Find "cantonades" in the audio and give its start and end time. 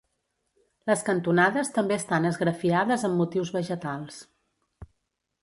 1.09-1.69